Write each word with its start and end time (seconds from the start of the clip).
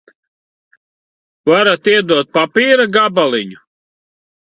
Varat 1.49 1.85
iedot 1.91 2.31
papīra 2.39 2.87
gabaliņu? 2.97 3.61